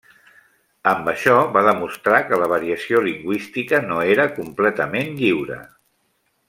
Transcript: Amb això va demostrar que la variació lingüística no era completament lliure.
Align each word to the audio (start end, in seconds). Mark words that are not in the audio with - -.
Amb 0.91 1.09
això 1.11 1.35
va 1.57 1.63
demostrar 1.67 2.23
que 2.31 2.41
la 2.45 2.49
variació 2.53 3.03
lingüística 3.11 3.85
no 3.87 4.01
era 4.15 4.29
completament 4.41 5.17
lliure. 5.21 5.63